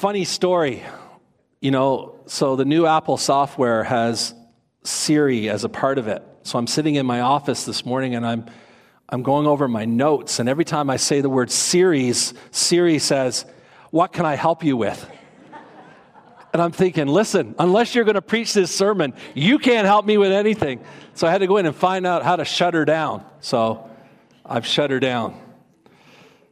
[0.00, 0.82] Funny story.
[1.60, 4.32] You know, so the new Apple software has
[4.82, 6.22] Siri as a part of it.
[6.42, 8.46] So I'm sitting in my office this morning and I'm
[9.10, 13.44] I'm going over my notes, and every time I say the word series, Siri says,
[13.90, 15.06] What can I help you with?
[16.54, 20.16] And I'm thinking, listen, unless you're going to preach this sermon, you can't help me
[20.16, 20.82] with anything.
[21.12, 23.22] So I had to go in and find out how to shut her down.
[23.40, 23.90] So
[24.46, 25.38] I've shut her down.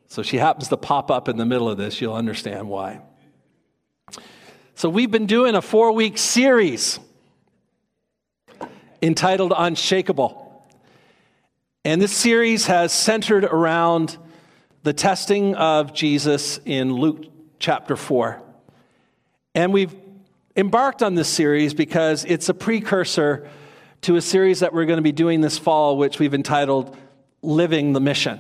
[0.07, 1.99] So she happens to pop up in the middle of this.
[1.99, 3.01] You'll understand why.
[4.79, 7.00] So we've been doing a four week series
[9.03, 10.64] entitled Unshakable.
[11.85, 14.17] And this series has centered around
[14.85, 17.25] the testing of Jesus in Luke
[17.59, 18.41] chapter 4.
[19.53, 19.96] And we've
[20.55, 23.50] embarked on this series because it's a precursor
[24.03, 26.97] to a series that we're going to be doing this fall, which we've entitled
[27.43, 28.39] Living the Mission.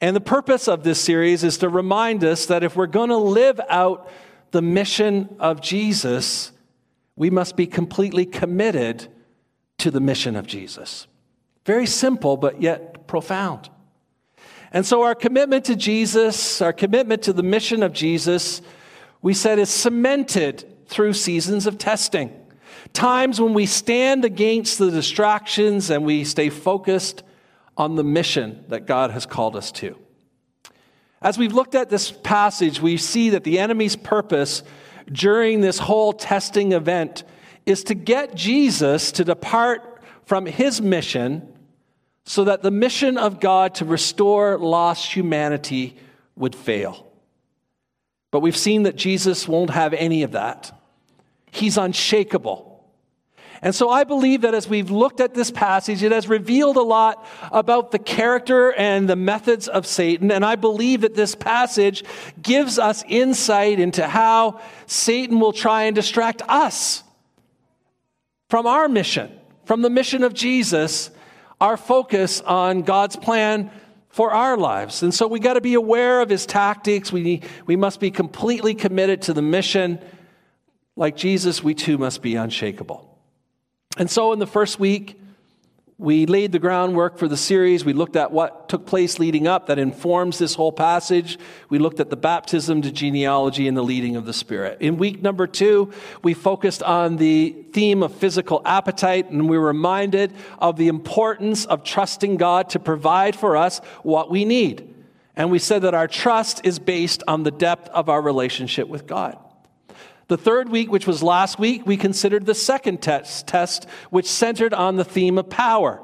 [0.00, 3.16] And the purpose of this series is to remind us that if we're going to
[3.16, 4.10] live out
[4.50, 6.52] the mission of Jesus,
[7.16, 9.08] we must be completely committed
[9.78, 11.06] to the mission of Jesus.
[11.64, 13.70] Very simple, but yet profound.
[14.72, 18.62] And so, our commitment to Jesus, our commitment to the mission of Jesus,
[19.20, 22.34] we said is cemented through seasons of testing.
[22.92, 27.22] Times when we stand against the distractions and we stay focused
[27.76, 29.96] on the mission that God has called us to.
[31.22, 34.62] As we've looked at this passage, we see that the enemy's purpose
[35.10, 37.24] during this whole testing event
[37.66, 41.46] is to get Jesus to depart from his mission
[42.24, 45.96] so that the mission of God to restore lost humanity
[46.36, 47.06] would fail.
[48.30, 50.72] But we've seen that Jesus won't have any of that.
[51.50, 52.69] He's unshakable.
[53.62, 56.82] And so I believe that as we've looked at this passage, it has revealed a
[56.82, 60.30] lot about the character and the methods of Satan.
[60.30, 62.02] And I believe that this passage
[62.40, 67.02] gives us insight into how Satan will try and distract us
[68.48, 69.30] from our mission,
[69.66, 71.10] from the mission of Jesus,
[71.60, 73.70] our focus on God's plan
[74.08, 75.02] for our lives.
[75.02, 77.12] And so we got to be aware of his tactics.
[77.12, 80.00] We, we must be completely committed to the mission.
[80.96, 83.09] Like Jesus, we too must be unshakable.
[84.00, 85.20] And so in the first week,
[85.98, 87.84] we laid the groundwork for the series.
[87.84, 91.38] We looked at what took place leading up that informs this whole passage.
[91.68, 94.80] We looked at the baptism, the genealogy, and the leading of the Spirit.
[94.80, 99.66] In week number two, we focused on the theme of physical appetite, and we were
[99.66, 104.94] reminded of the importance of trusting God to provide for us what we need.
[105.36, 109.06] And we said that our trust is based on the depth of our relationship with
[109.06, 109.36] God.
[110.30, 114.72] The third week, which was last week, we considered the second test, test, which centered
[114.72, 116.00] on the theme of power.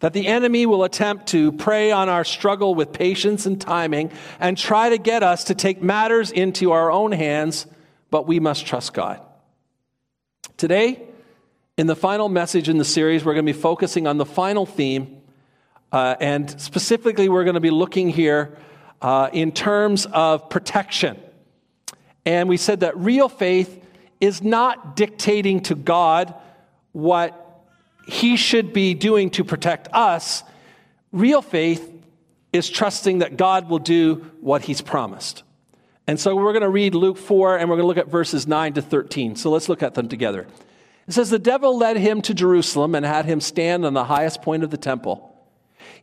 [0.00, 4.56] That the enemy will attempt to prey on our struggle with patience and timing and
[4.56, 7.66] try to get us to take matters into our own hands,
[8.10, 9.20] but we must trust God.
[10.56, 11.02] Today,
[11.76, 14.64] in the final message in the series, we're going to be focusing on the final
[14.64, 15.20] theme,
[15.92, 18.56] uh, and specifically, we're going to be looking here
[19.02, 21.18] uh, in terms of protection.
[22.28, 23.82] And we said that real faith
[24.20, 26.34] is not dictating to God
[26.92, 27.64] what
[28.06, 30.42] he should be doing to protect us.
[31.10, 31.90] Real faith
[32.52, 35.42] is trusting that God will do what he's promised.
[36.06, 38.46] And so we're going to read Luke 4 and we're going to look at verses
[38.46, 39.34] 9 to 13.
[39.36, 40.46] So let's look at them together.
[41.06, 44.42] It says, The devil led him to Jerusalem and had him stand on the highest
[44.42, 45.34] point of the temple.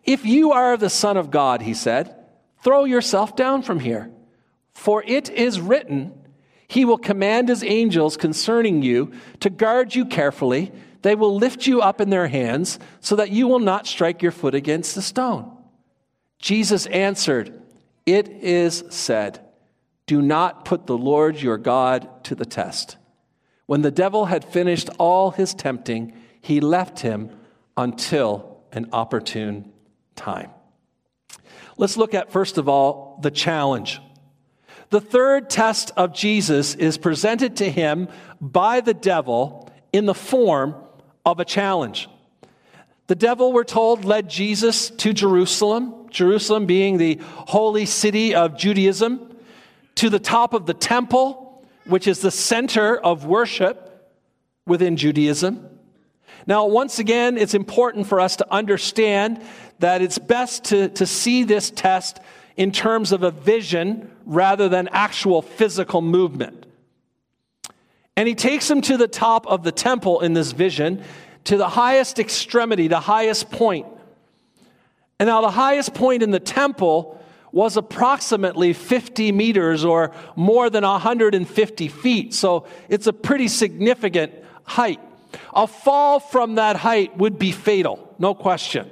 [0.04, 2.16] If you are the Son of God, he said,
[2.64, 4.10] throw yourself down from here.
[4.76, 6.14] For it is written,
[6.68, 10.72] He will command His angels concerning you to guard you carefully.
[11.02, 14.32] They will lift you up in their hands so that you will not strike your
[14.32, 15.52] foot against the stone.
[16.40, 17.60] Jesus answered,
[18.06, 19.40] It is said,
[20.06, 22.98] Do not put the Lord your God to the test.
[23.66, 27.32] When the devil had finished all his tempting, he left him
[27.78, 29.72] until an opportune
[30.16, 30.52] time.
[31.78, 34.00] Let's look at, first of all, the challenge.
[34.90, 38.08] The third test of Jesus is presented to him
[38.40, 40.76] by the devil in the form
[41.26, 42.08] of a challenge.
[43.08, 49.36] The devil, we're told, led Jesus to Jerusalem, Jerusalem being the holy city of Judaism,
[49.96, 54.12] to the top of the temple, which is the center of worship
[54.66, 55.70] within Judaism.
[56.48, 59.42] Now, once again, it's important for us to understand
[59.80, 62.20] that it's best to, to see this test
[62.58, 66.66] in terms of a vision rather than actual physical movement.
[68.16, 71.04] And he takes him to the top of the temple in this vision,
[71.46, 73.88] to the highest extremity, the highest point.
[75.20, 77.22] And now, the highest point in the temple
[77.52, 82.34] was approximately 50 meters or more than 150 feet.
[82.34, 84.34] So it's a pretty significant
[84.66, 85.00] height.
[85.54, 88.92] A fall from that height would be fatal, no question.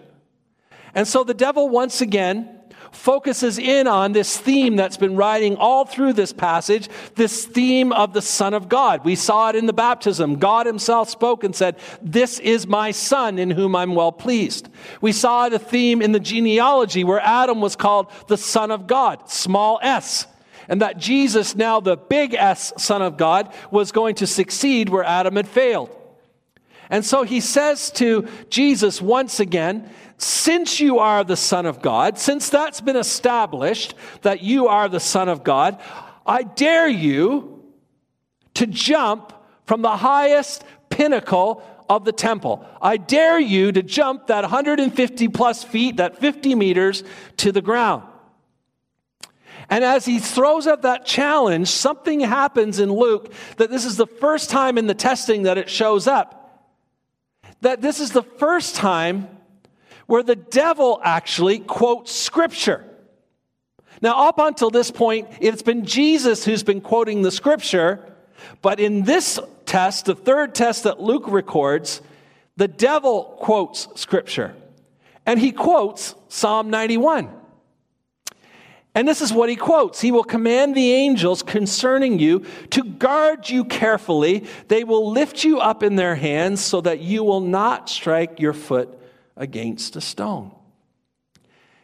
[0.95, 2.52] And so the devil once again
[2.93, 8.13] focuses in on this theme that's been riding all through this passage, this theme of
[8.13, 9.03] the Son of God.
[9.03, 10.35] We saw it in the baptism.
[10.35, 14.69] God Himself spoke and said, This is my Son in whom I'm well pleased.
[15.01, 19.29] We saw the theme in the genealogy where Adam was called the Son of God,
[19.29, 20.27] small s.
[20.69, 25.03] And that Jesus, now the big S Son of God, was going to succeed where
[25.03, 25.93] Adam had failed.
[26.89, 29.89] And so he says to Jesus once again,
[30.23, 34.99] since you are the Son of God, since that's been established that you are the
[34.99, 35.81] Son of God,
[36.25, 37.63] I dare you
[38.55, 39.33] to jump
[39.65, 42.65] from the highest pinnacle of the temple.
[42.81, 47.03] I dare you to jump that 150 plus feet, that 50 meters
[47.37, 48.03] to the ground.
[49.69, 54.07] And as he throws out that challenge, something happens in Luke that this is the
[54.07, 56.39] first time in the testing that it shows up.
[57.61, 59.32] That this is the first time
[60.13, 62.85] where the devil actually quotes scripture.
[63.99, 67.99] Now, up until this point, it's been Jesus who's been quoting the scripture,
[68.61, 71.99] but in this test, the third test that Luke records,
[72.57, 74.53] the devil quotes scripture.
[75.25, 77.31] And he quotes Psalm 91.
[78.93, 83.49] And this is what he quotes He will command the angels concerning you to guard
[83.49, 84.45] you carefully.
[84.67, 88.53] They will lift you up in their hands so that you will not strike your
[88.53, 88.99] foot
[89.35, 90.51] against a stone.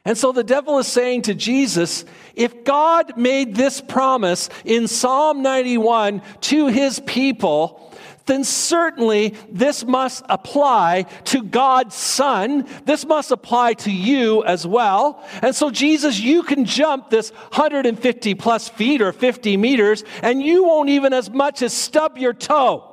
[0.05, 5.41] And so the devil is saying to Jesus, if God made this promise in Psalm
[5.41, 7.93] 91 to his people,
[8.25, 12.65] then certainly this must apply to God's Son.
[12.85, 15.23] This must apply to you as well.
[15.41, 20.63] And so, Jesus, you can jump this 150 plus feet or 50 meters, and you
[20.63, 22.85] won't even as much as stub your toe.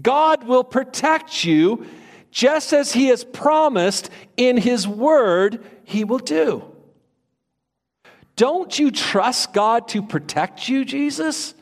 [0.00, 1.86] God will protect you
[2.30, 6.64] just as he has promised in his word he will do.
[8.36, 11.54] Don't you trust God to protect you, Jesus?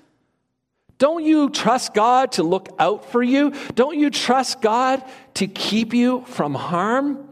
[0.99, 3.53] Don't you trust God to look out for you?
[3.75, 5.03] Don't you trust God
[5.35, 7.29] to keep you from harm?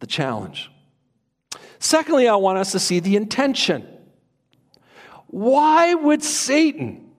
[0.00, 0.70] The challenge.
[1.78, 3.86] Secondly, I want us to see the intention.
[5.26, 7.10] Why would Satan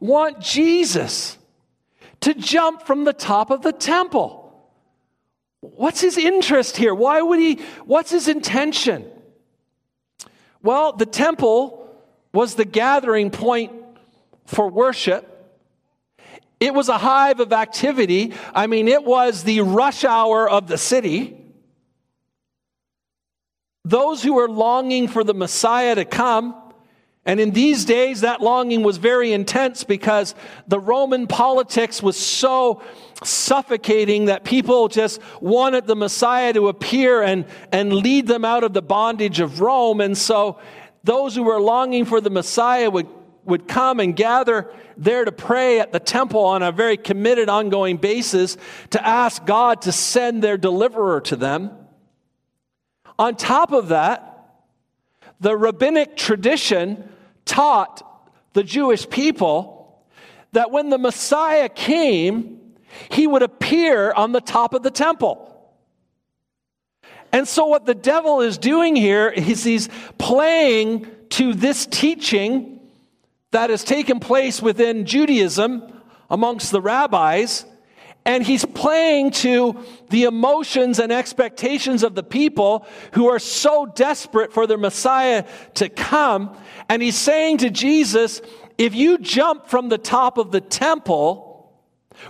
[0.00, 1.36] want Jesus
[2.20, 4.44] to jump from the top of the temple.
[5.60, 6.94] What's his interest here?
[6.94, 7.60] Why would he?
[7.84, 9.10] What's his intention?
[10.62, 11.88] Well, the temple
[12.32, 13.72] was the gathering point
[14.46, 15.24] for worship.
[16.60, 18.34] It was a hive of activity.
[18.54, 21.36] I mean, it was the rush hour of the city.
[23.84, 26.54] Those who were longing for the Messiah to come
[27.24, 30.34] and in these days, that longing was very intense because
[30.66, 32.82] the Roman politics was so
[33.22, 38.72] suffocating that people just wanted the Messiah to appear and, and lead them out of
[38.72, 40.00] the bondage of Rome.
[40.00, 40.58] And so
[41.04, 43.08] those who were longing for the Messiah would,
[43.44, 47.98] would come and gather there to pray at the temple on a very committed, ongoing
[47.98, 48.56] basis
[48.90, 51.72] to ask God to send their deliverer to them.
[53.18, 54.27] On top of that,
[55.40, 57.08] the rabbinic tradition
[57.44, 58.02] taught
[58.52, 60.02] the Jewish people
[60.52, 62.60] that when the Messiah came,
[63.10, 65.44] he would appear on the top of the temple.
[67.32, 72.80] And so, what the devil is doing here is he's playing to this teaching
[73.50, 75.92] that has taken place within Judaism
[76.30, 77.64] amongst the rabbis
[78.28, 84.52] and he's playing to the emotions and expectations of the people who are so desperate
[84.52, 86.54] for their Messiah to come.
[86.90, 88.42] And he's saying to Jesus,
[88.76, 91.72] if you jump from the top of the temple,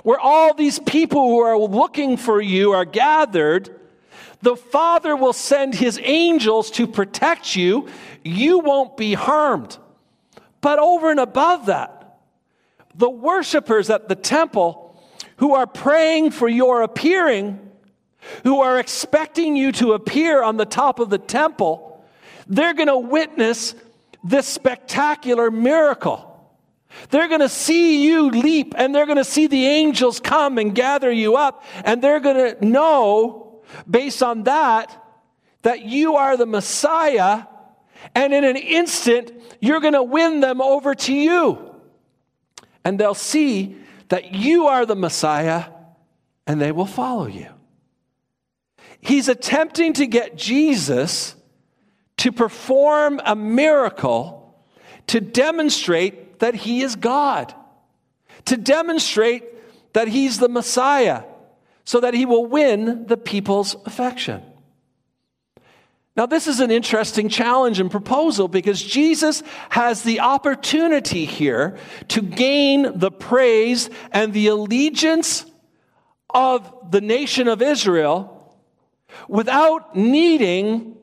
[0.04, 3.68] where all these people who are looking for you are gathered,
[4.40, 7.88] the Father will send his angels to protect you.
[8.22, 9.76] You won't be harmed.
[10.60, 12.20] But over and above that,
[12.94, 14.87] the worshipers at the temple
[15.38, 17.58] who are praying for your appearing,
[18.44, 22.04] who are expecting you to appear on the top of the temple,
[22.46, 23.74] they're going to witness
[24.24, 26.24] this spectacular miracle.
[27.10, 30.74] They're going to see you leap and they're going to see the angels come and
[30.74, 35.04] gather you up and they're going to know based on that
[35.62, 37.44] that you are the Messiah
[38.14, 41.74] and in an instant you're going to win them over to you.
[42.84, 43.76] And they'll see
[44.08, 45.66] that you are the Messiah
[46.46, 47.48] and they will follow you.
[49.00, 51.36] He's attempting to get Jesus
[52.18, 54.38] to perform a miracle
[55.08, 57.54] to demonstrate that he is God,
[58.46, 59.44] to demonstrate
[59.94, 61.24] that he's the Messiah,
[61.84, 64.42] so that he will win the people's affection.
[66.18, 72.20] Now, this is an interesting challenge and proposal because Jesus has the opportunity here to
[72.20, 75.46] gain the praise and the allegiance
[76.28, 78.52] of the nation of Israel
[79.28, 80.96] without needing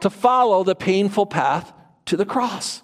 [0.00, 1.72] to follow the painful path
[2.04, 2.82] to the cross.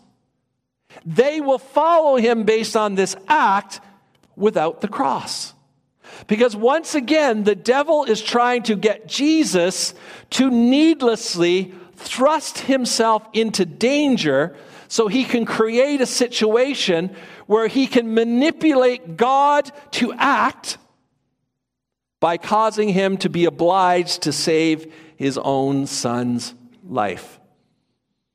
[1.04, 3.78] They will follow him based on this act
[4.36, 5.52] without the cross.
[6.26, 9.94] Because once again, the devil is trying to get Jesus
[10.30, 14.56] to needlessly thrust himself into danger
[14.88, 17.14] so he can create a situation
[17.46, 20.78] where he can manipulate God to act
[22.20, 26.54] by causing him to be obliged to save his own son's
[26.86, 27.38] life.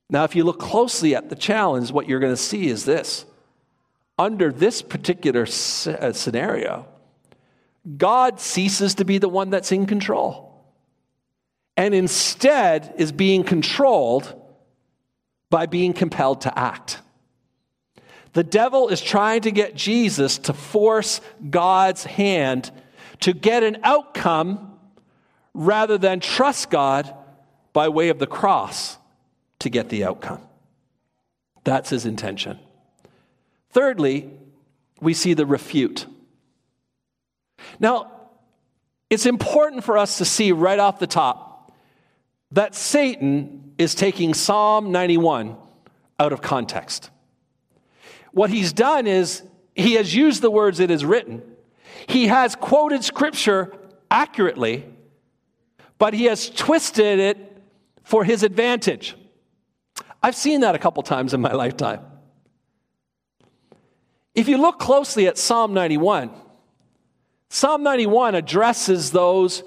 [0.10, 3.26] Now, if you look closely at the challenge, what you're going to see is this.
[4.18, 6.88] Under this particular uh, scenario,
[7.98, 10.50] God ceases to be the one that's in control
[11.80, 14.36] and instead is being controlled
[15.50, 17.00] by being compelled to act.
[18.34, 22.70] The devil is trying to get Jesus to force God's hand
[23.22, 24.78] to get an outcome
[25.54, 27.14] rather than trust God
[27.74, 28.98] by way of the cross
[29.60, 30.42] to get the outcome.
[31.64, 32.60] That's his intention.
[33.72, 34.30] Thirdly,
[35.02, 36.08] we see the refute.
[37.80, 38.12] Now,
[39.10, 41.72] it's important for us to see right off the top
[42.52, 45.56] that Satan is taking Psalm 91
[46.20, 47.10] out of context.
[48.32, 49.44] What he's done is
[49.76, 51.42] he has used the words it is written.
[52.08, 53.74] He has quoted scripture
[54.12, 54.86] accurately,
[55.98, 57.62] but he has twisted it
[58.04, 59.16] for his advantage.
[60.22, 62.02] I've seen that a couple times in my lifetime.
[64.36, 66.32] If you look closely at Psalm 91,
[67.50, 69.64] Psalm 91 addresses those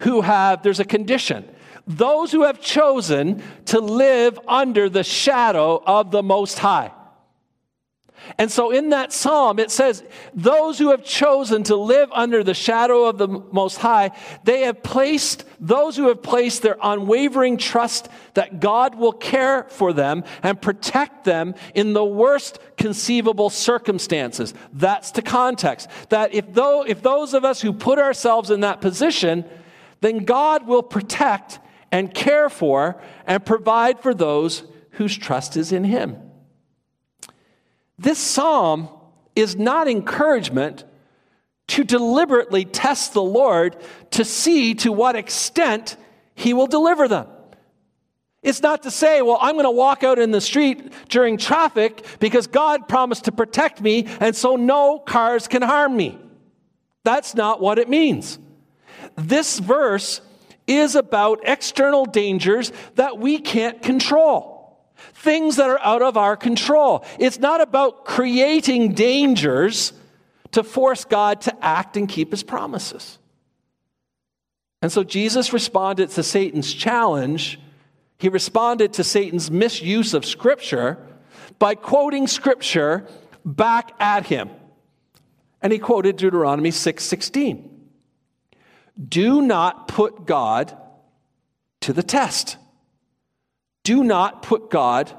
[0.00, 1.48] who have, there's a condition.
[1.86, 6.92] Those who have chosen to live under the shadow of the Most High.
[8.38, 10.02] And so in that psalm, it says,
[10.34, 14.12] Those who have chosen to live under the shadow of the Most High,
[14.44, 19.92] they have placed, those who have placed their unwavering trust that God will care for
[19.92, 24.54] them and protect them in the worst conceivable circumstances.
[24.72, 25.88] That's the context.
[26.08, 29.44] That if, though, if those of us who put ourselves in that position,
[30.00, 31.60] then God will protect
[31.90, 36.16] and care for and provide for those whose trust is in Him.
[38.02, 38.88] This psalm
[39.36, 40.82] is not encouragement
[41.68, 43.76] to deliberately test the Lord
[44.10, 45.96] to see to what extent
[46.34, 47.28] he will deliver them.
[48.42, 52.04] It's not to say, well, I'm going to walk out in the street during traffic
[52.18, 56.18] because God promised to protect me, and so no cars can harm me.
[57.04, 58.36] That's not what it means.
[59.14, 60.20] This verse
[60.66, 64.51] is about external dangers that we can't control
[65.22, 67.04] things that are out of our control.
[67.18, 69.92] It's not about creating dangers
[70.50, 73.18] to force God to act and keep his promises.
[74.82, 77.60] And so Jesus responded to Satan's challenge.
[78.18, 80.98] He responded to Satan's misuse of Scripture
[81.60, 83.06] by quoting Scripture
[83.44, 84.50] back at him.
[85.62, 87.68] And he quoted Deuteronomy 6 16.
[89.08, 90.76] Do not put God
[91.82, 92.56] to the test.
[93.84, 95.12] Do not put God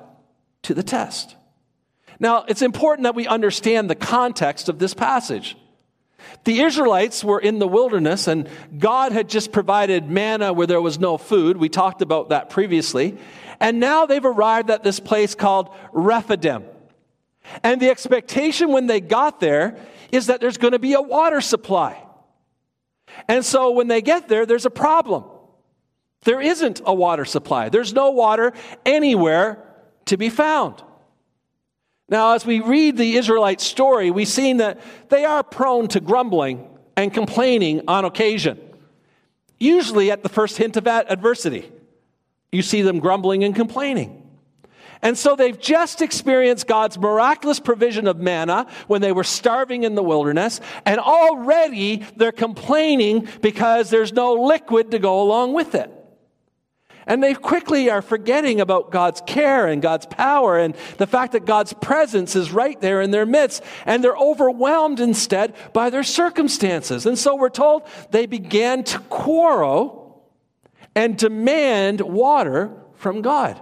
[0.63, 1.35] to the test.
[2.19, 5.57] Now, it's important that we understand the context of this passage.
[6.45, 10.99] The Israelites were in the wilderness, and God had just provided manna where there was
[10.99, 11.57] no food.
[11.57, 13.17] We talked about that previously.
[13.59, 16.63] And now they've arrived at this place called Rephidim.
[17.61, 19.77] And the expectation when they got there
[20.11, 22.01] is that there's going to be a water supply.
[23.27, 25.25] And so when they get there, there's a problem.
[26.23, 28.53] There isn't a water supply, there's no water
[28.85, 29.63] anywhere
[30.05, 30.81] to be found.
[32.09, 36.67] Now, as we read the Israelite story, we've seen that they are prone to grumbling
[36.95, 38.59] and complaining on occasion,
[39.59, 41.71] usually at the first hint of adversity.
[42.51, 44.19] You see them grumbling and complaining.
[45.01, 49.95] And so they've just experienced God's miraculous provision of manna when they were starving in
[49.95, 55.91] the wilderness, and already they're complaining because there's no liquid to go along with it.
[57.05, 61.45] And they quickly are forgetting about God's care and God's power and the fact that
[61.45, 63.63] God's presence is right there in their midst.
[63.85, 67.05] And they're overwhelmed instead by their circumstances.
[67.05, 70.23] And so we're told they began to quarrel
[70.95, 73.59] and demand water from God.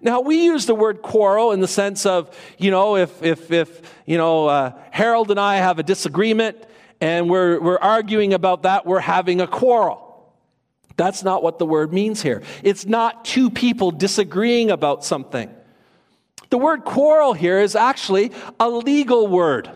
[0.00, 3.94] Now, we use the word quarrel in the sense of, you know, if, if, if
[4.04, 6.62] you know, uh, Harold and I have a disagreement
[7.00, 10.13] and we're, we're arguing about that, we're having a quarrel.
[10.96, 12.42] That's not what the word means here.
[12.62, 15.50] It's not two people disagreeing about something.
[16.50, 19.70] The word quarrel here is actually a legal word,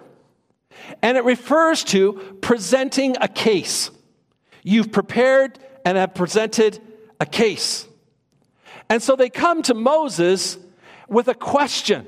[1.02, 3.90] and it refers to presenting a case.
[4.62, 6.80] You've prepared and have presented
[7.18, 7.86] a case.
[8.88, 10.58] And so they come to Moses
[11.08, 12.06] with a question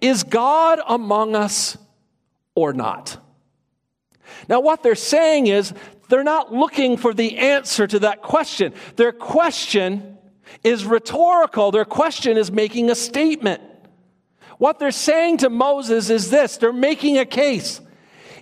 [0.00, 1.78] Is God among us
[2.54, 3.17] or not?
[4.48, 5.72] Now, what they're saying is
[6.08, 8.74] they're not looking for the answer to that question.
[8.96, 10.18] Their question
[10.64, 13.62] is rhetorical, their question is making a statement.
[14.58, 17.80] What they're saying to Moses is this they're making a case.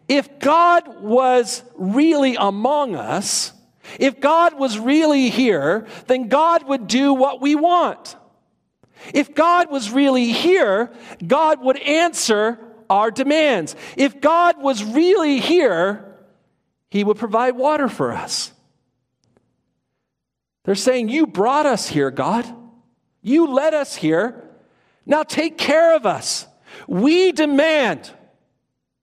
[0.08, 3.52] If God was really among us,
[3.98, 8.16] if God was really here, then God would do what we want.
[9.12, 10.92] If God was really here,
[11.24, 12.58] God would answer
[12.88, 13.76] our demands.
[13.96, 16.16] If God was really here,
[16.90, 18.52] He would provide water for us.
[20.64, 22.44] They're saying, You brought us here, God.
[23.22, 24.42] You led us here.
[25.06, 26.46] Now take care of us.
[26.86, 28.10] We demand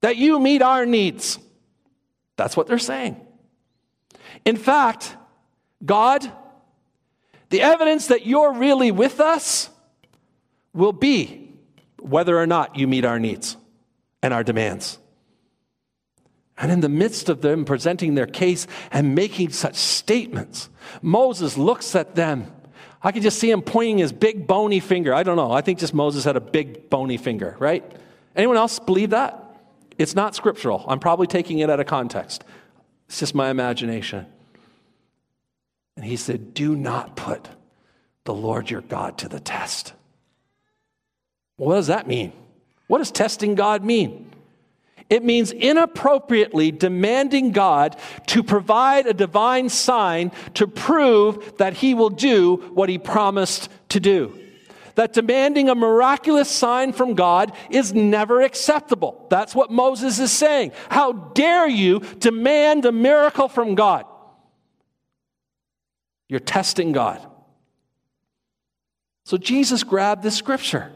[0.02, 1.40] that you meet our needs.
[2.36, 3.20] That's what they're saying.
[4.46, 5.16] In fact,
[5.84, 6.30] God,
[7.50, 9.70] the evidence that you're really with us
[10.74, 11.54] will be
[12.00, 13.56] whether or not you meet our needs
[14.24, 14.98] and our demands.
[16.58, 20.70] And in the midst of them presenting their case and making such statements,
[21.01, 22.51] Moses looks at them.
[23.01, 25.13] I can just see him pointing his big bony finger.
[25.13, 25.51] I don't know.
[25.51, 27.84] I think just Moses had a big bony finger, right?
[28.36, 29.39] Anyone else believe that?
[29.98, 30.86] It's not scriptural.
[30.88, 32.46] I'm probably taking it out of context.
[33.08, 34.25] It's just my imagination.
[35.98, 37.50] And he said, Do not put
[38.24, 39.94] the Lord your God to the test.
[41.58, 42.32] what does that mean?
[42.88, 44.32] What does testing God mean?
[45.10, 52.10] It means inappropriately demanding God to provide a divine sign to prove that he will
[52.10, 54.39] do what he promised to do.
[54.96, 59.26] That demanding a miraculous sign from God is never acceptable.
[59.30, 60.72] That's what Moses is saying.
[60.89, 64.06] How dare you demand a miracle from God?
[66.30, 67.26] You're testing God.
[69.26, 70.91] So Jesus grabbed this scripture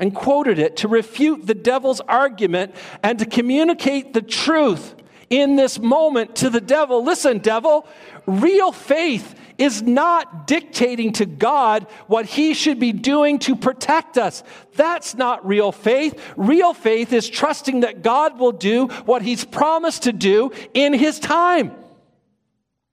[0.00, 4.94] and quoted it to refute the devil's argument and to communicate the truth
[5.28, 7.04] in this moment to the devil.
[7.04, 7.86] Listen, devil,
[8.26, 14.42] real faith is not dictating to God what he should be doing to protect us.
[14.74, 16.18] That's not real faith.
[16.36, 21.20] Real faith is trusting that God will do what he's promised to do in his
[21.20, 21.72] time.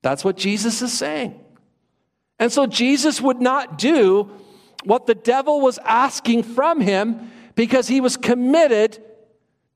[0.03, 1.39] That's what Jesus is saying.
[2.37, 4.29] And so Jesus would not do
[4.87, 9.03] what the devil was asking from him because he was committed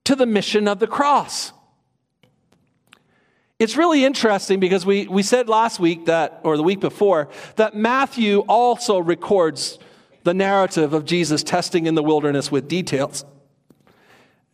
[0.06, 1.52] to the mission of the cross.
[3.60, 7.76] It's really interesting because we, we said last week that, or the week before, that
[7.76, 9.78] Matthew also records
[10.24, 13.26] the narrative of Jesus testing in the wilderness with details.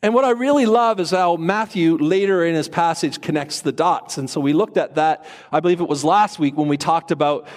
[0.02, 4.18] And what I really love is how Matthew later in his passage connects the dots.
[4.18, 7.12] And so we looked at that, I believe it was last week when we talked
[7.12, 7.48] about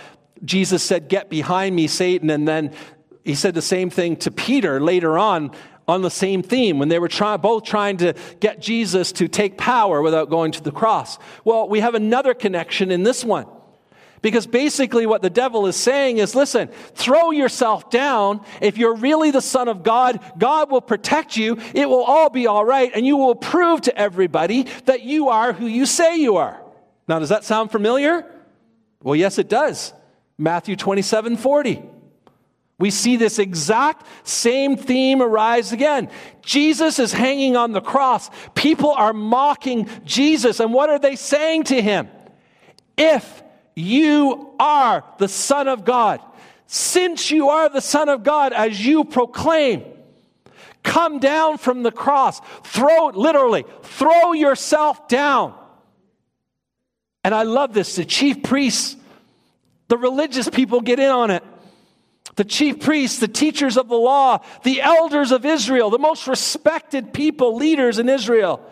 [0.45, 2.31] Jesus said, Get behind me, Satan.
[2.31, 2.73] And then
[3.25, 5.53] he said the same thing to Peter later on
[5.87, 9.59] on the same theme when they were try, both trying to get Jesus to take
[9.59, 11.19] power without going to the cross.
[11.45, 13.47] Well, we have another connection in this one.
[14.23, 18.45] Because basically, what the devil is saying is listen, throw yourself down.
[18.61, 21.59] If you're really the Son of God, God will protect you.
[21.75, 25.55] It will all be all right, and you will prove to everybody that you are
[25.55, 26.61] who you say you are.
[27.09, 28.27] Now, does that sound familiar?
[29.03, 29.95] Well, yes, it does.
[30.41, 31.83] Matthew 27 40.
[32.79, 36.09] We see this exact same theme arise again.
[36.41, 38.31] Jesus is hanging on the cross.
[38.55, 40.59] People are mocking Jesus.
[40.59, 42.09] And what are they saying to him?
[42.97, 43.43] If
[43.75, 46.21] you are the Son of God.
[46.67, 49.85] Since you are the Son of God, as you proclaim,
[50.83, 52.41] come down from the cross.
[52.65, 55.55] Throw, literally, throw yourself down.
[57.25, 57.97] And I love this.
[57.97, 58.97] The chief priests,
[59.91, 61.43] the religious people get in on it.
[62.37, 67.13] The chief priests, the teachers of the law, the elders of Israel, the most respected
[67.13, 68.65] people, leaders in Israel,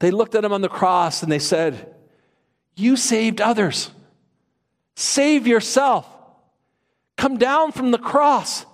[0.00, 1.94] they looked at him on the cross and they said,
[2.76, 3.90] You saved others.
[4.96, 6.06] Save yourself.
[7.16, 8.66] Come down from the cross.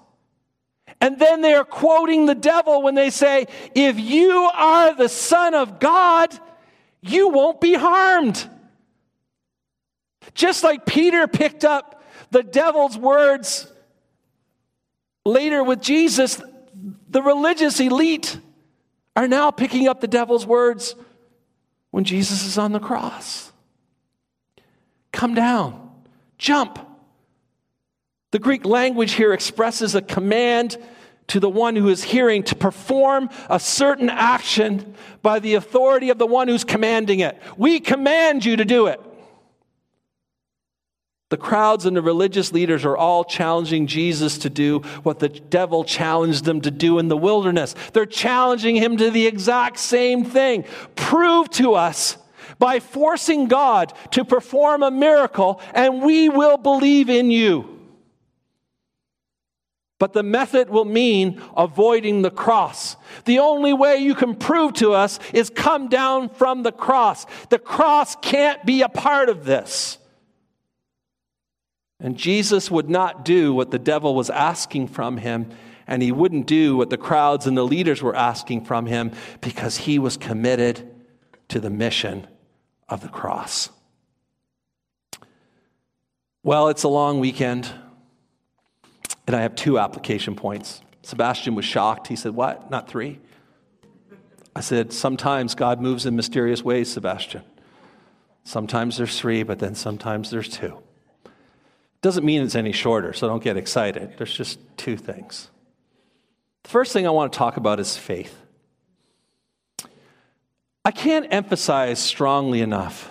[1.01, 5.55] And then they are quoting the devil when they say, If you are the Son
[5.55, 6.37] of God,
[7.01, 8.45] you won't be harmed.
[10.35, 13.71] Just like Peter picked up the devil's words
[15.25, 16.41] later with Jesus,
[17.09, 18.39] the religious elite
[19.17, 20.95] are now picking up the devil's words
[21.91, 23.53] when Jesus is on the cross.
[25.13, 25.91] Come down,
[26.39, 26.79] jump.
[28.31, 30.79] The Greek language here expresses a command
[31.27, 36.19] to the one who is hearing to perform a certain action by the authority of
[36.19, 37.41] the one who's commanding it.
[37.57, 39.01] We command you to do it.
[41.31, 45.85] The crowds and the religious leaders are all challenging Jesus to do what the devil
[45.85, 47.77] challenged them to do in the wilderness.
[47.93, 50.65] They're challenging him to the exact same thing.
[50.97, 52.19] Prove to us
[52.59, 57.79] by forcing God to perform a miracle, and we will believe in you.
[60.01, 62.97] But the method will mean avoiding the cross.
[63.25, 67.25] The only way you can prove to us is come down from the cross.
[67.51, 69.99] The cross can't be a part of this.
[72.01, 75.51] And Jesus would not do what the devil was asking from him,
[75.87, 79.77] and he wouldn't do what the crowds and the leaders were asking from him because
[79.77, 80.89] he was committed
[81.49, 82.27] to the mission
[82.89, 83.69] of the cross.
[86.43, 87.71] Well, it's a long weekend,
[89.27, 90.81] and I have two application points.
[91.03, 92.07] Sebastian was shocked.
[92.07, 92.71] He said, What?
[92.71, 93.19] Not three?
[94.57, 97.43] I said, Sometimes God moves in mysterious ways, Sebastian.
[98.43, 100.79] Sometimes there's three, but then sometimes there's two.
[102.03, 104.15] Doesn't mean it's any shorter, so don't get excited.
[104.17, 105.51] There's just two things.
[106.63, 108.37] The first thing I want to talk about is faith.
[110.85, 113.11] I can't emphasize strongly enough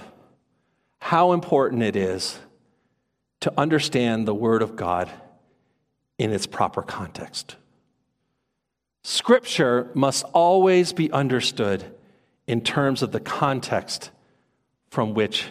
[0.99, 2.39] how important it is
[3.41, 5.09] to understand the Word of God
[6.17, 7.55] in its proper context.
[9.03, 11.85] Scripture must always be understood
[12.47, 14.11] in terms of the context
[14.89, 15.45] from which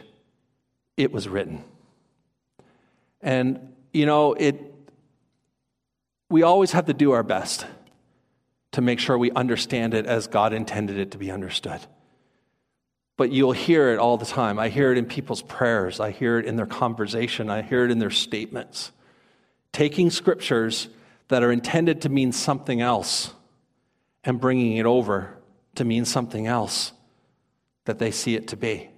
[0.97, 1.65] it was written.
[3.21, 4.61] And, you know, it,
[6.31, 7.67] we always have to do our best
[8.73, 11.81] to make sure we understand it as God intended it to be understood.
[13.17, 14.59] But you'll hear it all the time.
[14.59, 17.91] I hear it in people's prayers, I hear it in their conversation, I hear it
[17.91, 18.93] in their statements.
[19.73, 20.89] Taking scriptures
[21.29, 23.33] that are intended to mean something else
[24.25, 25.37] and bringing it over
[25.75, 26.93] to mean something else
[27.85, 28.91] that they see it to be.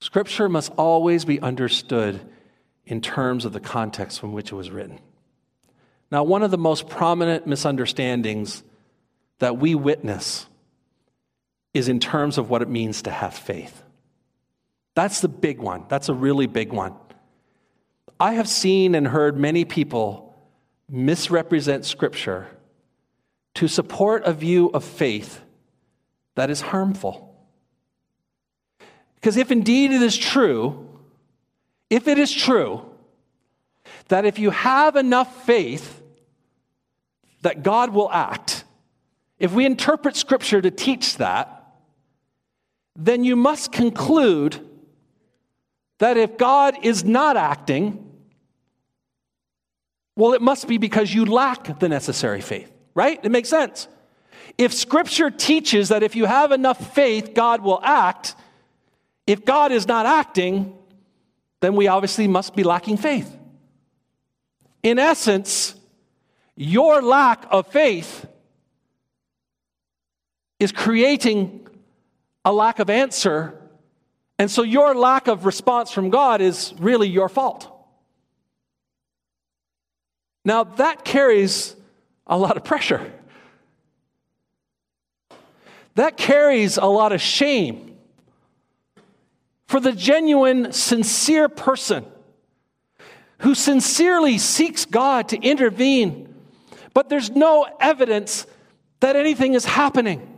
[0.00, 2.20] Scripture must always be understood
[2.86, 4.98] in terms of the context from which it was written.
[6.10, 8.62] Now, one of the most prominent misunderstandings
[9.38, 10.46] that we witness
[11.72, 13.82] is in terms of what it means to have faith.
[14.94, 15.84] That's the big one.
[15.88, 16.94] That's a really big one.
[18.20, 20.34] I have seen and heard many people
[20.88, 22.46] misrepresent Scripture
[23.54, 25.40] to support a view of faith
[26.34, 27.34] that is harmful.
[29.14, 30.88] Because if indeed it is true
[31.92, 32.80] if it is true
[34.08, 36.02] that if you have enough faith
[37.42, 38.64] that God will act,
[39.38, 41.74] if we interpret Scripture to teach that,
[42.96, 44.66] then you must conclude
[45.98, 48.10] that if God is not acting,
[50.16, 53.20] well, it must be because you lack the necessary faith, right?
[53.22, 53.86] It makes sense.
[54.56, 58.34] If Scripture teaches that if you have enough faith, God will act,
[59.26, 60.78] if God is not acting,
[61.62, 63.38] then we obviously must be lacking faith.
[64.82, 65.76] In essence,
[66.56, 68.26] your lack of faith
[70.58, 71.66] is creating
[72.44, 73.56] a lack of answer,
[74.40, 77.68] and so your lack of response from God is really your fault.
[80.44, 81.76] Now, that carries
[82.26, 83.12] a lot of pressure.
[85.94, 87.91] That carries a lot of shame
[89.72, 92.04] for the genuine, sincere person
[93.38, 96.34] who sincerely seeks God to intervene,
[96.92, 98.46] but there's no evidence
[99.00, 100.28] that anything is happening.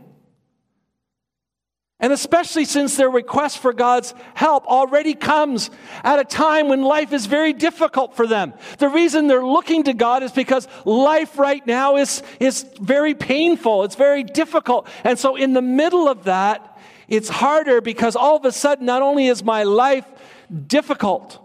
[1.99, 5.69] And especially since their request for God's help already comes
[6.05, 8.53] at a time when life is very difficult for them.
[8.77, 13.83] The reason they're looking to God is because life right now is, is very painful,
[13.83, 14.87] it's very difficult.
[15.03, 16.74] And so, in the middle of that,
[17.07, 20.05] it's harder because all of a sudden, not only is my life
[20.67, 21.39] difficult,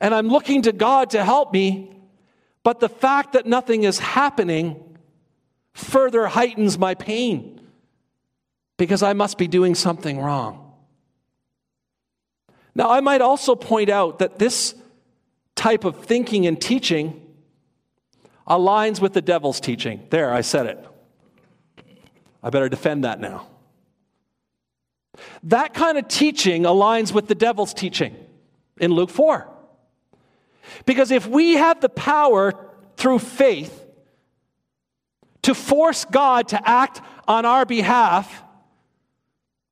[0.00, 1.92] and I'm looking to God to help me,
[2.62, 4.98] but the fact that nothing is happening
[5.72, 7.60] further heightens my pain
[8.76, 10.72] because I must be doing something wrong.
[12.74, 14.74] Now, I might also point out that this
[15.56, 17.20] type of thinking and teaching
[18.46, 20.06] aligns with the devil's teaching.
[20.10, 20.86] There, I said it.
[22.42, 23.48] I better defend that now.
[25.44, 28.16] That kind of teaching aligns with the devil's teaching
[28.78, 29.48] in Luke 4.
[30.86, 32.52] Because if we have the power
[32.96, 33.84] through faith
[35.42, 38.42] to force God to act on our behalf,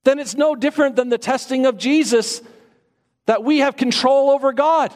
[0.05, 2.41] then it's no different than the testing of Jesus
[3.27, 4.95] that we have control over God.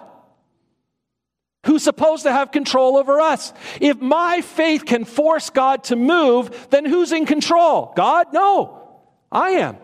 [1.66, 3.52] Who's supposed to have control over us?
[3.80, 7.92] If my faith can force God to move, then who's in control?
[7.94, 8.32] God?
[8.32, 9.76] No, I am.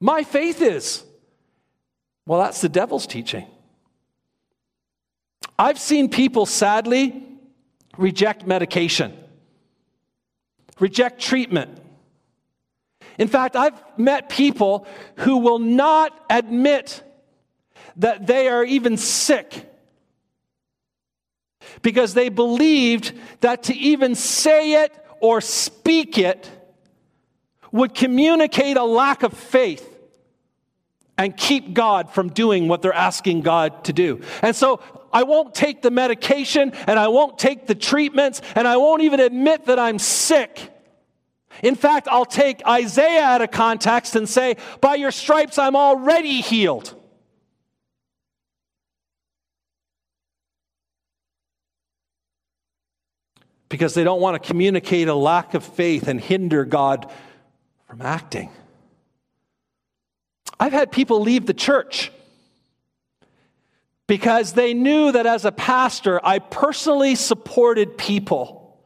[0.00, 1.04] My faith is.
[2.26, 3.46] Well, that's the devil's teaching.
[5.58, 7.24] I've seen people sadly
[7.96, 9.16] reject medication,
[10.78, 11.80] reject treatment.
[13.18, 17.02] In fact, I've met people who will not admit
[17.96, 19.72] that they are even sick
[21.80, 26.50] because they believed that to even say it or speak it
[27.76, 29.88] would communicate a lack of faith
[31.18, 34.20] and keep God from doing what they're asking God to do.
[34.42, 34.80] And so
[35.12, 39.20] I won't take the medication and I won't take the treatments and I won't even
[39.20, 40.72] admit that I'm sick.
[41.62, 46.42] In fact, I'll take Isaiah out of context and say, By your stripes, I'm already
[46.42, 46.94] healed.
[53.68, 57.10] because they don't want to communicate a lack of faith and hinder God
[57.88, 58.50] from acting.
[60.58, 62.10] I've had people leave the church
[64.06, 68.78] because they knew that as a pastor, I personally supported people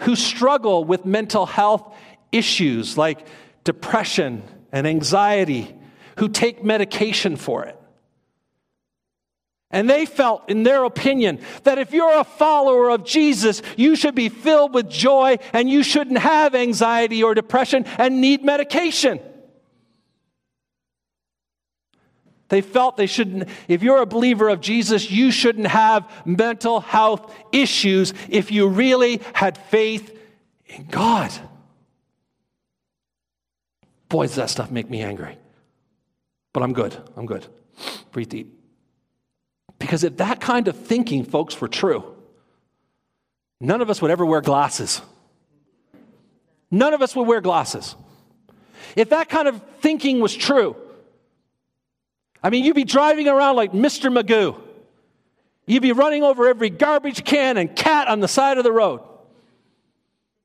[0.00, 1.94] who struggle with mental health
[2.32, 3.26] issues like
[3.62, 5.74] depression and anxiety,
[6.18, 7.73] who take medication for it.
[9.74, 14.14] And they felt, in their opinion, that if you're a follower of Jesus, you should
[14.14, 19.18] be filled with joy and you shouldn't have anxiety or depression and need medication.
[22.50, 27.34] They felt they shouldn't, if you're a believer of Jesus, you shouldn't have mental health
[27.50, 30.16] issues if you really had faith
[30.66, 31.32] in God.
[34.08, 35.36] Boy, does that stuff make me angry.
[36.52, 36.96] But I'm good.
[37.16, 37.48] I'm good.
[38.12, 38.63] Breathe deep.
[39.78, 42.04] Because if that kind of thinking, folks, were true,
[43.60, 45.00] none of us would ever wear glasses.
[46.70, 47.96] None of us would wear glasses.
[48.96, 50.76] If that kind of thinking was true,
[52.42, 54.12] I mean, you'd be driving around like Mr.
[54.12, 54.60] Magoo.
[55.66, 59.00] You'd be running over every garbage can and cat on the side of the road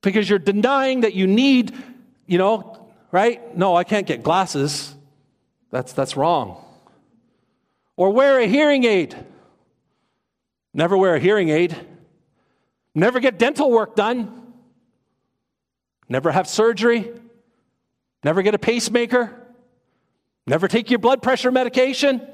[0.02, 1.76] because you're denying that you need,
[2.26, 3.56] you know, right?
[3.58, 4.96] No, I can't get glasses.
[5.72, 6.64] That's, that's wrong
[8.00, 9.14] or wear a hearing aid.
[10.74, 11.76] Never wear a hearing aid.
[12.96, 14.54] Never get dental work done.
[16.08, 17.12] Never have surgery.
[18.24, 19.36] Never get a pacemaker.
[20.48, 22.26] Never take your blood pressure medication.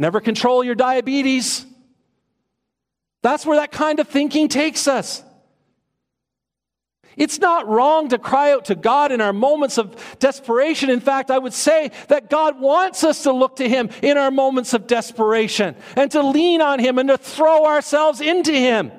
[0.00, 1.64] Never control your diabetes.
[3.22, 5.22] That's where that kind of thinking takes us.
[7.18, 10.88] It's not wrong to cry out to God in our moments of desperation.
[10.88, 14.30] In fact, I would say that God wants us to look to Him in our
[14.30, 18.92] moments of desperation and to lean on Him and to throw ourselves into Him.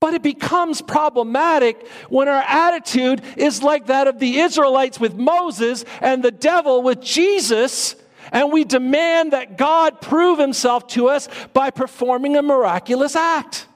[0.00, 5.84] But it becomes problematic when our attitude is like that of the Israelites with Moses
[6.00, 7.96] and the devil with Jesus,
[8.30, 13.67] and we demand that God prove himself to us by performing a miraculous act.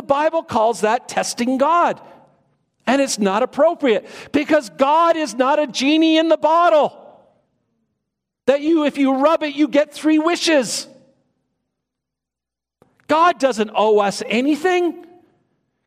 [0.00, 2.00] The Bible calls that testing God.
[2.86, 7.20] And it's not appropriate because God is not a genie in the bottle.
[8.46, 10.88] That you, if you rub it, you get three wishes.
[13.08, 15.04] God doesn't owe us anything.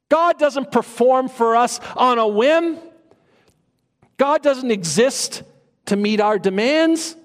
[0.10, 2.78] God doesn't perform for us on a whim.
[4.18, 5.42] God doesn't exist
[5.88, 7.16] to meet our demands.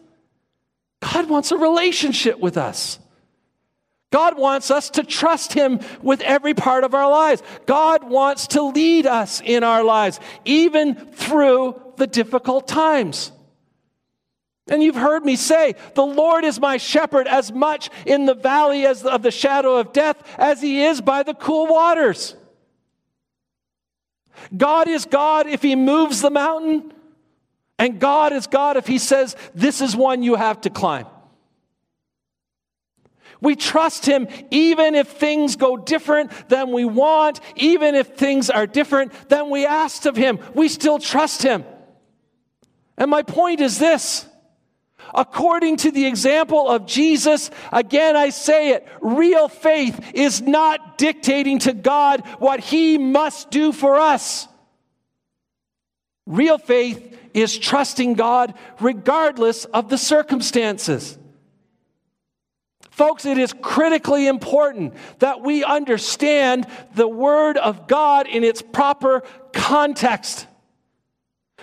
[1.01, 2.99] God wants a relationship with us.
[4.11, 7.43] God wants us to trust Him with every part of our lives.
[7.67, 13.33] God wants to lead us in our lives, even through the difficult times.
[14.71, 18.87] And you've heard me say, the Lord is my shepherd as much in the valley
[18.87, 22.35] as of the shadow of death as he is by the cool waters.
[24.57, 26.93] God is God if he moves the mountain,
[27.79, 31.07] and God is God if he says, This is one you have to climb.
[33.41, 38.67] We trust Him even if things go different than we want, even if things are
[38.67, 40.39] different than we asked of Him.
[40.55, 41.65] We still trust Him.
[42.97, 44.27] And my point is this.
[45.15, 51.61] According to the example of Jesus, again I say it, real faith is not dictating
[51.61, 54.49] to God what He must do for us.
[56.27, 61.17] Real faith is trusting God regardless of the circumstances.
[62.99, 69.23] Folks, it is critically important that we understand the Word of God in its proper
[69.53, 70.49] context.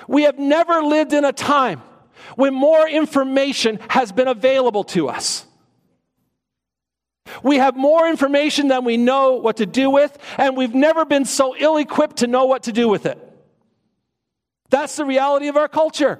[0.08, 1.84] We have never lived in a time
[2.38, 5.45] when more information has been available to us.
[7.43, 11.26] We have more information than we know what to do with, and we've never been
[11.26, 13.19] so ill equipped to know what to do with it.
[14.69, 16.17] That's the reality of our culture.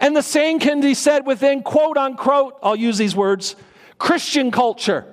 [0.00, 3.56] And the same can be said within quote unquote, I'll use these words,
[3.98, 5.04] Christian culture.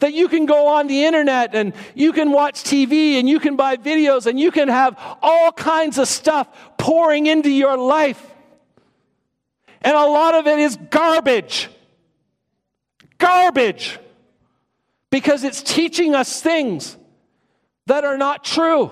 [0.00, 3.56] That you can go on the internet and you can watch TV and you can
[3.56, 8.24] buy videos and you can have all kinds of stuff pouring into your life.
[9.82, 11.68] And a lot of it is garbage.
[13.18, 13.98] Garbage.
[15.10, 16.96] Because it's teaching us things
[17.86, 18.90] that are not true.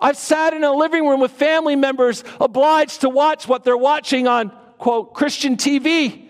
[0.00, 4.26] I've sat in a living room with family members obliged to watch what they're watching
[4.26, 6.23] on, quote, Christian TV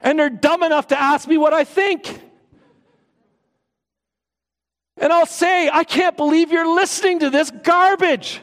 [0.00, 2.22] and they're dumb enough to ask me what I think.
[4.96, 8.40] And I'll say, I can't believe you're listening to this garbage.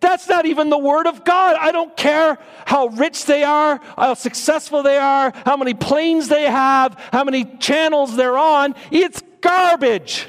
[0.00, 1.56] That's not even the Word of God.
[1.58, 6.44] I don't care how rich they are, how successful they are, how many planes they
[6.44, 8.74] have, how many channels they're on.
[8.90, 10.28] It's garbage.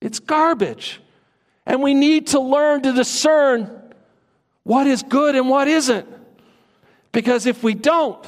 [0.00, 1.00] It's garbage.
[1.66, 3.70] And we need to learn to discern
[4.62, 6.06] what is good and what isn't.
[7.18, 8.24] Because if we don't,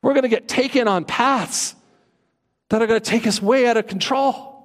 [0.00, 1.74] we're going to get taken on paths
[2.68, 4.64] that are going to take us way out of control.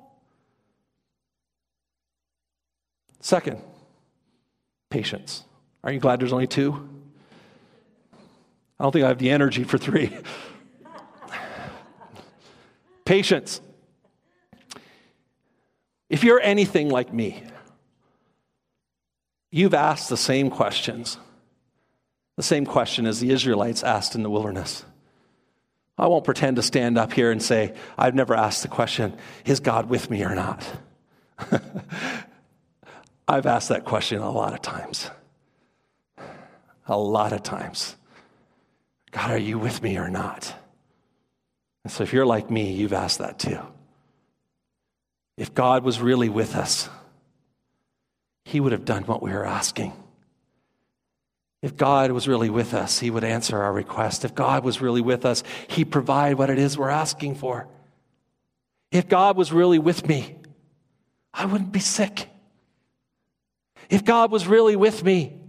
[3.20, 3.60] Second,
[4.92, 5.44] patience.
[5.84, 6.88] Aren't you glad there's only two?
[8.80, 10.16] I don't think I have the energy for three.
[13.06, 13.60] patience.
[16.12, 17.42] If you're anything like me,
[19.50, 21.18] you've asked the same questions
[22.36, 24.84] the same question as the Israelites asked in the wilderness.
[25.98, 29.16] I won't pretend to stand up here and say, I've never asked the question,
[29.46, 30.66] is God with me or not?
[33.28, 35.10] I've asked that question a lot of times.
[36.88, 37.96] A lot of times.
[39.12, 40.54] God, are you with me or not?
[41.84, 43.60] And so if you're like me, you've asked that too.
[45.38, 46.90] If God was really with us,
[48.46, 49.94] He would have done what we were asking.
[51.64, 54.26] If God was really with us, He would answer our request.
[54.26, 57.70] If God was really with us, He'd provide what it is we're asking for.
[58.92, 60.36] If God was really with me,
[61.34, 62.28] I wouldn't be sick.
[63.90, 65.40] If God was really with me,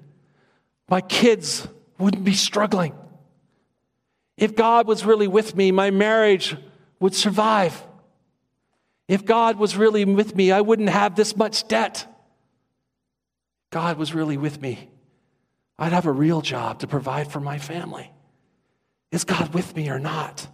[0.88, 1.66] my kids
[1.98, 2.94] wouldn't be struggling.
[4.36, 6.56] If God was really with me, my marriage
[7.00, 7.82] would survive.
[9.08, 12.06] If God was really with me, I wouldn't have this much debt.
[13.72, 14.90] God was really with me.
[15.78, 18.10] I'd have a real job to provide for my family.
[19.10, 20.46] Is God with me or not?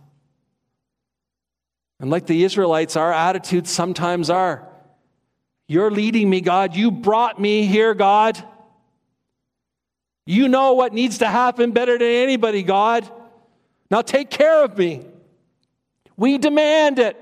[1.98, 4.66] And like the Israelites, our attitudes sometimes are
[5.68, 6.74] You're leading me, God.
[6.74, 8.42] You brought me here, God.
[10.26, 13.08] You know what needs to happen better than anybody, God.
[13.90, 15.04] Now take care of me.
[16.16, 17.16] We demand it.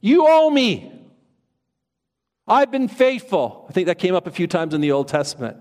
[0.00, 0.92] You owe me.
[2.46, 3.66] I've been faithful.
[3.68, 5.56] I think that came up a few times in the Old Testament.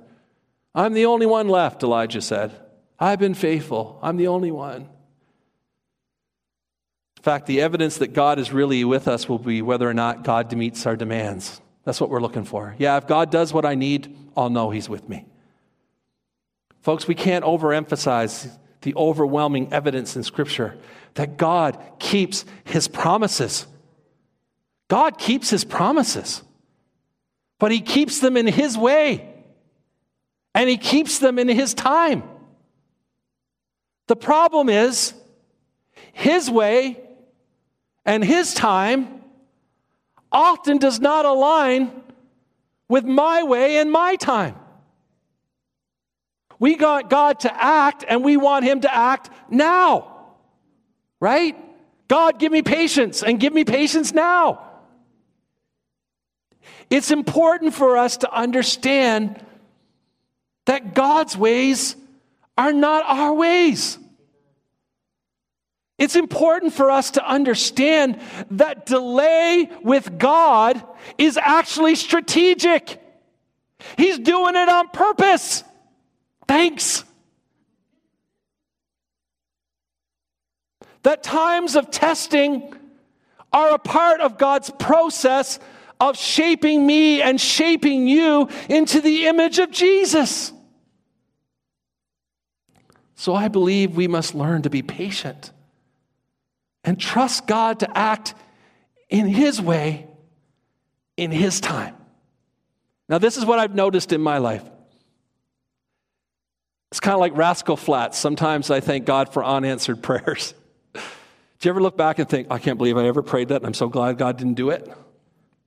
[0.76, 2.52] I'm the only one left, Elijah said.
[3.00, 4.00] I've been faithful.
[4.02, 4.90] I'm the only one.
[7.18, 10.24] In fact, the evidence that God is really with us will be whether or not
[10.24, 11.62] God meets our demands.
[11.86, 12.76] That's what we're looking for.
[12.78, 15.26] Yeah, if God does what I need, I'll know He's with me.
[16.82, 20.78] Folks, we can't overemphasize the overwhelming evidence in Scripture
[21.14, 23.68] that God keeps His promises.
[24.90, 26.42] God keeps His promises,
[27.60, 29.33] but He keeps them in His way
[30.54, 32.24] and He keeps them in His time.
[34.08, 35.14] The problem is,
[36.12, 37.00] His way
[38.06, 39.22] and His time
[40.32, 41.92] often does not align
[42.88, 44.56] with my way and my time.
[46.60, 50.28] We got God to act and we want Him to act now,
[51.20, 51.58] right?
[52.08, 54.70] God, give me patience and give me patience now.
[56.90, 59.44] It's important for us to understand
[60.66, 61.96] that God's ways
[62.58, 63.98] are not our ways.
[65.98, 68.20] It's important for us to understand
[68.52, 70.84] that delay with God
[71.18, 73.00] is actually strategic.
[73.98, 75.64] He's doing it on purpose.
[76.48, 77.04] Thanks.
[81.04, 82.74] That times of testing
[83.52, 85.60] are a part of God's process
[86.10, 90.52] of shaping me and shaping you into the image of Jesus.
[93.16, 95.52] So I believe we must learn to be patient
[96.84, 98.34] and trust God to act
[99.10, 100.08] in His way,
[101.16, 101.96] in His time.
[103.08, 104.64] Now, this is what I've noticed in my life.
[106.92, 108.18] It's kind of like Rascal Flatts.
[108.18, 110.54] Sometimes I thank God for unanswered prayers.
[110.94, 111.00] Do
[111.62, 113.74] you ever look back and think, I can't believe I ever prayed that, and I'm
[113.74, 114.92] so glad God didn't do it?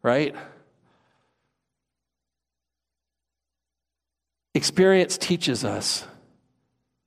[0.06, 0.36] Right?
[4.54, 6.06] Experience teaches us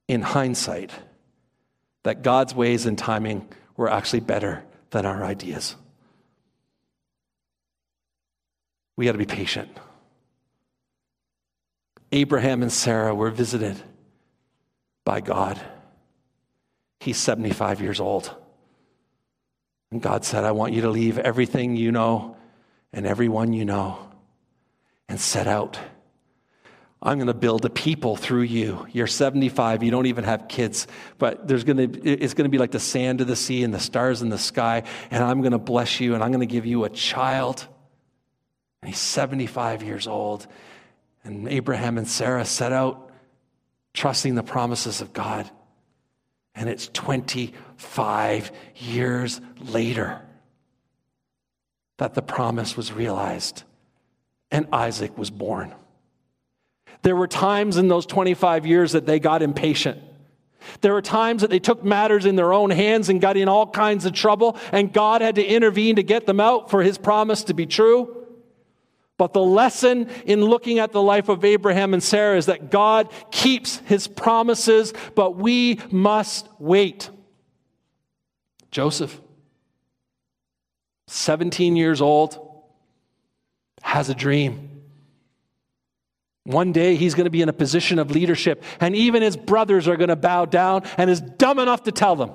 [0.09, 0.91] in hindsight
[2.03, 3.47] that God's ways and timing
[3.77, 5.77] were actually better than our ideas.
[8.97, 9.69] We got to be patient.
[12.11, 13.81] Abraham and Sarah were visited
[15.05, 15.57] by God.
[16.99, 18.35] He's 75 years old.
[19.89, 22.35] And God said, I want you to leave everything you know
[22.93, 24.07] and everyone you know
[25.07, 25.79] and set out
[27.01, 28.85] I'm going to build a people through you.
[28.91, 30.85] You're 75, you don't even have kids,
[31.17, 33.73] but there's going to, it's going to be like the sand of the sea and
[33.73, 36.51] the stars in the sky, and I'm going to bless you and I'm going to
[36.51, 37.65] give you a child.
[38.81, 40.45] And he's 75 years old.
[41.23, 43.11] And Abraham and Sarah set out
[43.93, 45.49] trusting the promises of God.
[46.53, 50.21] And it's 25 years later
[51.99, 53.63] that the promise was realized
[54.51, 55.73] and Isaac was born.
[57.01, 60.01] There were times in those 25 years that they got impatient.
[60.81, 63.67] There were times that they took matters in their own hands and got in all
[63.67, 67.43] kinds of trouble, and God had to intervene to get them out for his promise
[67.45, 68.15] to be true.
[69.17, 73.11] But the lesson in looking at the life of Abraham and Sarah is that God
[73.31, 77.09] keeps his promises, but we must wait.
[78.71, 79.19] Joseph,
[81.09, 82.37] 17 years old,
[83.81, 84.83] has a dream.
[86.43, 89.87] One day he's going to be in a position of leadership, and even his brothers
[89.87, 92.31] are going to bow down and is dumb enough to tell them.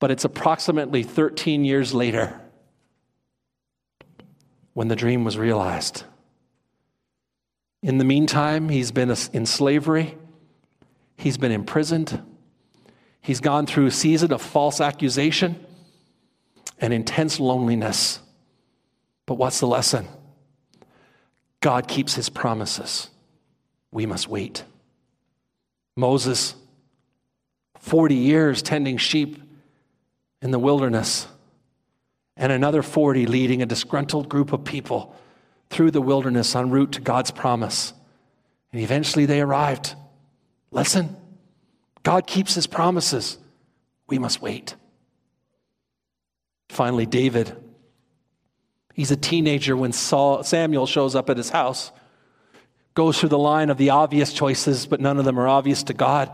[0.00, 2.40] But it's approximately 13 years later
[4.72, 6.04] when the dream was realized.
[7.82, 10.16] In the meantime, he's been in slavery,
[11.16, 12.22] he's been imprisoned,
[13.24, 15.64] he's gone through a season of false accusation
[16.78, 18.20] and intense loneliness.
[19.26, 20.06] But what's the lesson?
[21.60, 23.08] God keeps his promises.
[23.90, 24.64] We must wait.
[25.96, 26.54] Moses,
[27.78, 29.40] 40 years tending sheep
[30.42, 31.26] in the wilderness,
[32.36, 35.16] and another 40 leading a disgruntled group of people
[35.70, 37.94] through the wilderness en route to God's promise.
[38.72, 39.94] And eventually they arrived.
[40.70, 41.16] Listen,
[42.04, 43.38] God keeps his promises.
[44.06, 44.76] We must wait.
[46.68, 47.56] Finally, David
[48.94, 51.90] He's a teenager when Saul, Samuel shows up at his house.
[52.94, 55.94] Goes through the line of the obvious choices, but none of them are obvious to
[55.94, 56.30] God.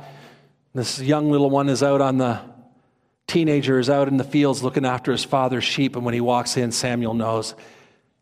[0.74, 2.38] This young little one is out on the
[3.26, 6.56] teenager is out in the fields looking after his father's sheep, and when he walks
[6.56, 7.54] in, Samuel knows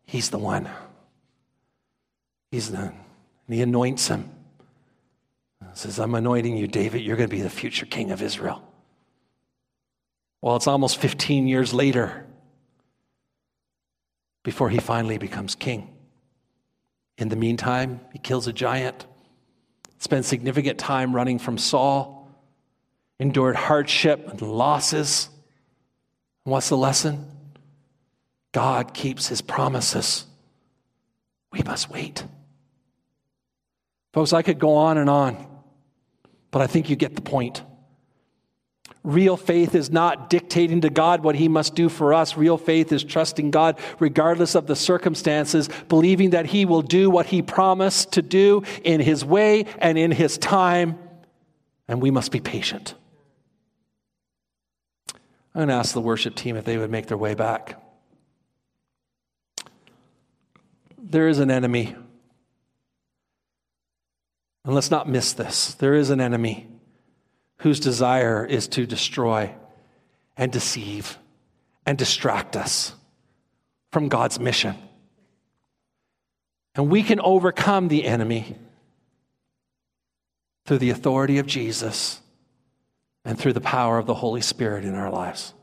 [0.07, 0.70] he's the one.
[2.53, 2.94] He's the, and
[3.49, 4.30] he anoints him.
[5.79, 7.03] Says, I'm anointing you, David.
[7.03, 8.68] You're going to be the future king of Israel.
[10.43, 12.26] Well, it's almost 15 years later
[14.43, 15.95] before he finally becomes king.
[17.16, 19.07] In the meantime, he kills a giant,
[20.01, 22.29] spends significant time running from Saul,
[23.20, 25.29] endured hardship and losses.
[26.45, 27.24] And what's the lesson?
[28.51, 30.26] God keeps his promises.
[31.53, 32.24] We must wait.
[34.12, 35.47] Folks, I could go on and on,
[36.51, 37.62] but I think you get the point.
[39.05, 42.36] Real faith is not dictating to God what He must do for us.
[42.36, 47.26] Real faith is trusting God regardless of the circumstances, believing that He will do what
[47.26, 50.99] He promised to do in His way and in His time,
[51.86, 52.94] and we must be patient.
[55.55, 57.80] I'm going to ask the worship team if they would make their way back.
[60.99, 61.96] There is an enemy.
[64.68, 65.72] And let's not miss this.
[65.76, 66.68] There is an enemy
[67.60, 69.54] whose desire is to destroy
[70.36, 71.16] and deceive
[71.86, 72.92] and distract us
[73.92, 74.74] from God's mission.
[76.74, 78.56] And we can overcome the enemy
[80.66, 82.20] through the authority of Jesus
[83.24, 85.54] and through the power of the Holy Spirit in our lives.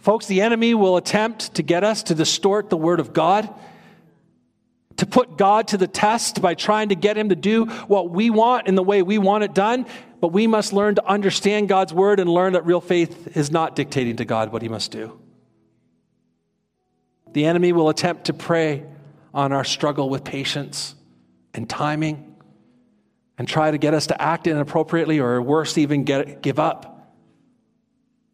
[0.00, 3.48] Folks, the enemy will attempt to get us to distort the Word of God
[4.98, 8.30] to put God to the test by trying to get Him to do what we
[8.30, 9.86] want in the way we want it done.
[10.20, 13.76] But we must learn to understand God's word and learn that real faith is not
[13.76, 15.18] dictating to God what He must do.
[17.32, 18.84] The enemy will attempt to prey
[19.32, 20.94] on our struggle with patience
[21.54, 22.36] and timing
[23.36, 27.14] and try to get us to act inappropriately or worse, even get, give up.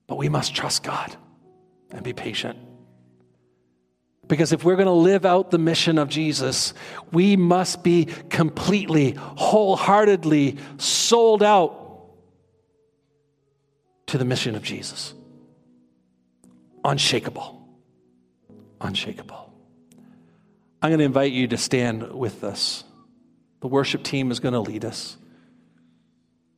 [0.06, 1.14] But we must trust God
[1.90, 2.58] and be patient.
[4.28, 6.72] Because if we're going to live out the mission of Jesus,
[7.12, 11.80] we must be completely, wholeheartedly sold out
[14.06, 15.14] to the mission of Jesus.
[16.84, 17.66] Unshakable.
[18.80, 19.52] Unshakable.
[20.82, 22.84] I'm going to invite you to stand with us.
[23.60, 25.16] The worship team is going to lead us.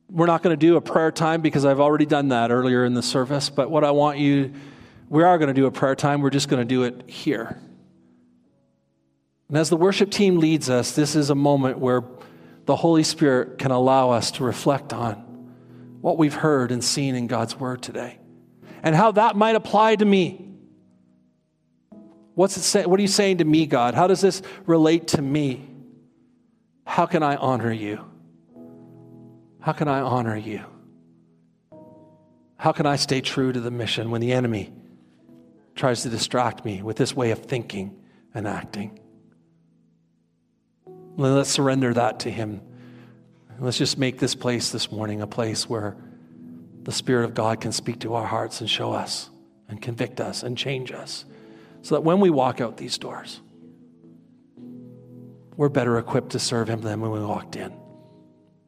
[0.09, 2.93] We're not going to do a prayer time because I've already done that earlier in
[2.93, 4.53] the service, but what I want you,
[5.09, 6.21] we are going to do a prayer time.
[6.21, 7.59] We're just going to do it here.
[9.47, 12.03] And as the worship team leads us, this is a moment where
[12.65, 15.13] the Holy Spirit can allow us to reflect on
[16.01, 18.19] what we've heard and seen in God's Word today
[18.83, 20.43] and how that might apply to me.
[22.35, 23.93] What's it say, what are you saying to me, God?
[23.93, 25.65] How does this relate to me?
[26.85, 28.05] How can I honor you?
[29.59, 30.63] How can I honor you?
[32.57, 34.71] How can I stay true to the mission when the enemy
[35.77, 37.95] tries to distract me with this way of thinking
[38.33, 38.99] and acting?
[41.15, 42.61] Let's surrender that to Him.
[43.59, 45.97] Let's just make this place this morning a place where
[46.83, 49.29] the Spirit of God can speak to our hearts and show us
[49.67, 51.25] and convict us and change us
[51.81, 53.41] so that when we walk out these doors,
[55.55, 57.73] we're better equipped to serve Him than when we walked in.